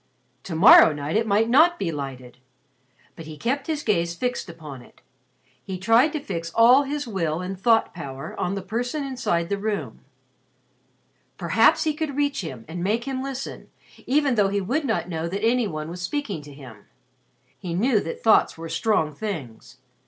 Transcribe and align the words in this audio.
To 0.45 0.55
morrow 0.55 0.93
night 0.93 1.15
it 1.15 1.27
might 1.27 1.47
not 1.47 1.77
be 1.77 1.91
lighted. 1.91 2.39
But 3.15 3.27
he 3.27 3.37
kept 3.37 3.67
his 3.67 3.83
gaze 3.83 4.15
fixed 4.15 4.49
upon 4.49 4.81
it. 4.81 5.01
He 5.63 5.77
tried 5.77 6.11
to 6.13 6.19
fix 6.19 6.49
all 6.55 6.81
his 6.81 7.07
will 7.07 7.39
and 7.39 7.55
thought 7.55 7.93
power 7.93 8.33
on 8.39 8.55
the 8.55 8.63
person 8.63 9.03
inside 9.03 9.49
the 9.49 9.59
room. 9.59 10.03
Perhaps 11.37 11.83
he 11.83 11.93
could 11.93 12.15
reach 12.17 12.41
him 12.41 12.65
and 12.67 12.83
make 12.83 13.03
him 13.03 13.21
listen, 13.21 13.69
even 14.07 14.33
though 14.33 14.49
he 14.49 14.59
would 14.59 14.85
not 14.85 15.07
know 15.07 15.27
that 15.27 15.45
any 15.45 15.67
one 15.67 15.87
was 15.91 16.01
speaking 16.01 16.41
to 16.41 16.51
him. 16.51 16.85
He 17.59 17.75
knew 17.75 17.99
that 17.99 18.23
thoughts 18.23 18.57
were 18.57 18.69
strong 18.69 19.13
things. 19.13 19.77